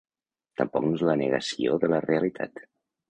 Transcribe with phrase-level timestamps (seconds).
[0.61, 2.65] Tampoc no és la negació de la realitat.